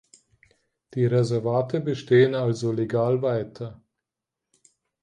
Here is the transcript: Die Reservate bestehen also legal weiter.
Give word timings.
Die 0.95 1.05
Reservate 1.05 1.79
bestehen 1.79 2.33
also 2.33 2.71
legal 2.71 3.21
weiter. 3.21 3.83